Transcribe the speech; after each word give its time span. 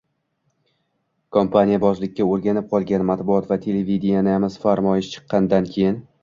Kompaniyabozlikka 1.35 2.25
o‘rganib 2.29 2.71
qolgan 2.71 3.05
matbuot 3.11 3.53
va 3.53 3.59
televideniyamiz 3.67 4.57
farmoyish 4.65 5.13
chiqqandan 5.13 5.71
keyin 5.77 6.03